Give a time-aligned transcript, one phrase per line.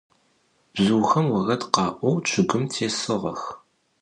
[0.73, 3.41] Bzıuxem vored kha'ou ççıgım têsığex.